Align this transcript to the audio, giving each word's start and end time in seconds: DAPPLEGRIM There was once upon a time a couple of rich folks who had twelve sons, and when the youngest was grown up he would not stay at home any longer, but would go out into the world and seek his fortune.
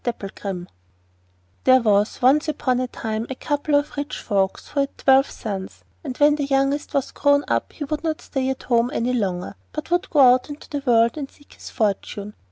DAPPLEGRIM 0.03 0.67
There 1.65 1.79
was 1.79 2.23
once 2.23 2.47
upon 2.47 2.79
a 2.79 2.87
time 2.87 3.27
a 3.29 3.35
couple 3.35 3.75
of 3.75 3.95
rich 3.97 4.17
folks 4.17 4.69
who 4.69 4.79
had 4.79 4.97
twelve 4.97 5.29
sons, 5.29 5.83
and 6.03 6.17
when 6.17 6.33
the 6.37 6.45
youngest 6.45 6.95
was 6.95 7.11
grown 7.11 7.43
up 7.47 7.71
he 7.71 7.83
would 7.83 8.03
not 8.03 8.19
stay 8.19 8.49
at 8.49 8.63
home 8.63 8.89
any 8.91 9.13
longer, 9.13 9.53
but 9.71 9.91
would 9.91 10.09
go 10.09 10.21
out 10.21 10.49
into 10.49 10.67
the 10.71 10.81
world 10.89 11.17
and 11.19 11.29
seek 11.29 11.53
his 11.53 11.69
fortune. 11.69 12.33